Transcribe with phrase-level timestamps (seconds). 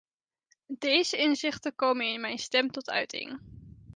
[0.77, 3.39] Deze inzichten komen in mijn stem tot uiting.